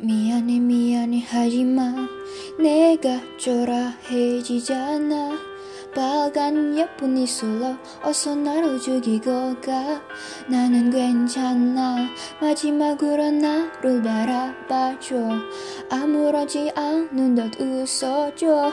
[0.00, 2.08] 미안해 미안해 하지만
[2.56, 5.36] 내가 초라해지잖아.
[5.92, 10.00] 빨간 예쁜 이슬로 어서 나를 죽이고 가.
[10.48, 11.96] 나는 괜찮아.
[12.40, 15.16] 마지막으로 나를 바라봐줘.
[15.90, 18.72] 아무렇지 않은 듯 웃어줘.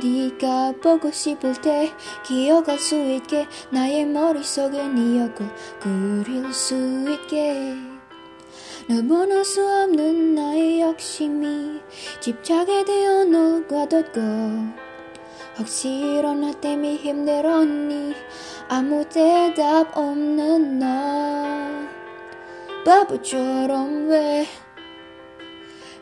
[0.00, 1.92] 네가 보고 싶을 때
[2.24, 5.48] 기억할 수 있게 나의 머릿속에 네 얼굴
[5.80, 6.76] 그릴 수
[7.10, 7.99] 있게
[8.88, 11.80] 널 보낼 수 없는 나의 욕심이
[12.20, 14.20] 집착에 되어 널 가뒀고
[15.58, 18.14] 혹시 일어나 때문에 힘들었니.
[18.72, 20.86] 아무 대답 없는 너
[22.84, 24.46] 바보처럼 왜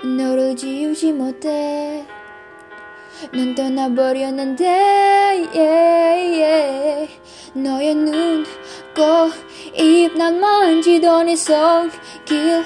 [0.04, 2.06] 너를 지우지 못해?
[3.32, 4.66] 넌 떠나버렸는데
[5.54, 7.10] yeah, yeah.
[7.54, 8.44] 너의 눈,
[8.94, 9.02] 코,
[9.78, 12.64] 입, 난 만지던 이 손길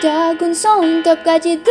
[0.00, 1.70] 작은 손톱까지 다.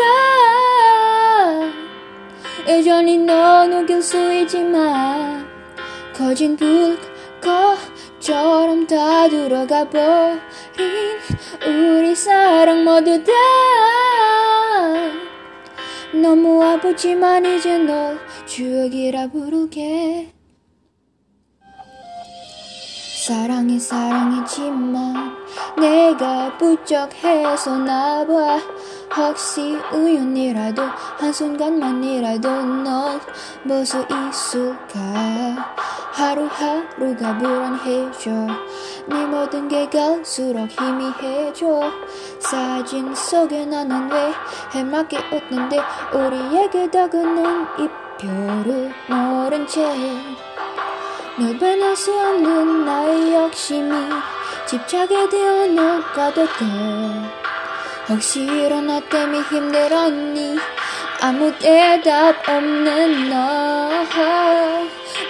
[2.68, 5.46] 여전히 너 녹일 수 있지만
[6.14, 6.56] 거진
[7.42, 10.40] 불꽃처럼 다 들어가 버린
[11.66, 13.32] 우리 사랑 모두 다.
[16.14, 20.32] 너무 아프지만 이제 널 추억이라 부르게
[23.26, 25.34] 사랑이 사랑이지만
[25.78, 28.60] 내가 부족해서 나 봐
[29.16, 30.82] 혹시 우연이라도
[31.20, 35.74] 한순간만이라도 넌볼수 있을까?
[36.12, 38.30] 하루하루가 불안해져
[39.08, 41.80] 네 모든 게 갈수록 희미해져
[42.40, 44.34] 사진 속에 나는 왜
[44.74, 45.80] 해맑게 웃는데
[46.14, 47.68] 우리에게 다가는
[48.20, 49.82] 이별을 모른 채
[51.36, 53.92] 널 변할 수 없는 나의 욕심이
[54.68, 56.50] 집착에 되어 널 가득해
[58.08, 60.58] 혹시 일어나 때문에 힘들었니?
[61.22, 63.90] 아무 대답 없는 너.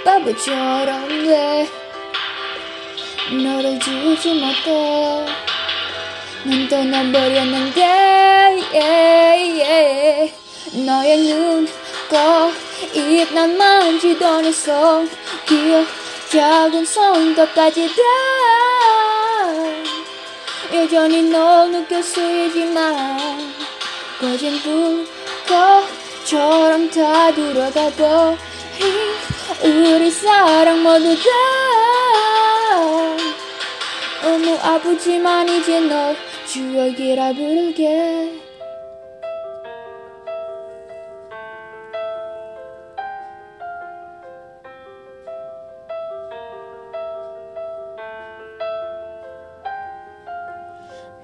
[0.03, 1.69] 바보처럼 왜
[3.43, 5.25] 너를 지우지 못해?
[6.43, 7.81] 넌 떠나버렸는데
[8.73, 10.33] yeah, yeah.
[10.85, 11.67] 너의 눈,
[12.09, 12.17] 코,
[12.93, 15.85] 입, 난 만지던 이 손길
[16.29, 18.01] 작은 손톱까지 다.
[20.73, 23.53] 여전히 널 느낄 수 있지만
[24.19, 24.59] 거진
[25.45, 29.13] 불꽃처럼 다 들어가 버린
[29.63, 31.23] 우리 사랑 모두 다.
[34.21, 36.15] 너무 아프지만 이제 널
[36.47, 38.52] 추억이라 부를게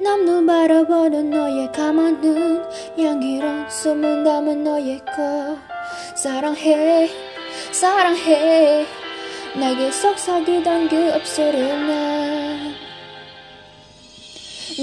[0.02, 2.64] 남들 바라보는 너의 가만 눈
[2.98, 5.58] 향기로운 숨은 담은 너의 거
[6.16, 7.10] 사랑해
[7.72, 8.86] 사랑해.
[9.56, 12.76] 내게 속삭이던 그 입술을 난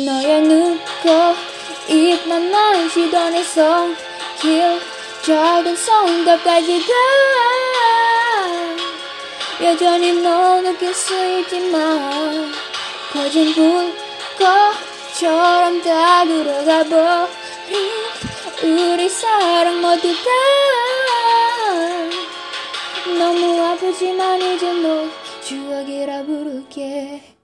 [0.04, 4.80] 너의 눈, 코, 입, 난 만지던 이 손길
[5.22, 6.92] 작은 손톱까지 다
[9.64, 12.52] 여전히 너 느낄 수 있지만
[13.12, 14.85] 거진 불꽃
[15.18, 17.90] 처럼 다 들어가 버린
[18.62, 20.30] 우리 사랑 모두 다.
[23.18, 25.08] 너무 아프지만 이제 너
[25.42, 27.35] 추억이라 부를게